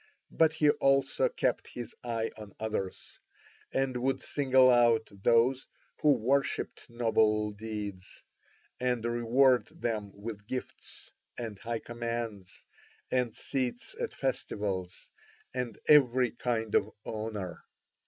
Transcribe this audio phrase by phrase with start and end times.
[0.31, 3.19] But he also kept his eye on others,
[3.71, 5.67] and would single out those
[6.01, 8.23] who worshipped noble deeds,
[8.79, 12.65] and reward them with gifts, and high commands,
[13.11, 15.11] and seats at festivals,
[15.53, 17.63] and every kind of honour.